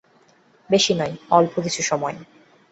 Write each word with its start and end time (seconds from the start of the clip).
বেশি 0.69 0.93
নয়, 0.93 1.15
অল্প 1.29 1.53
কিছু 1.61 1.81
সময়। 1.83 2.17